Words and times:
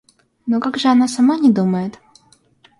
Но 0.47 0.59
как 0.59 0.77
же 0.79 0.87
она 0.87 1.07
сама 1.07 1.37
не 1.37 1.51
думает? 1.51 1.99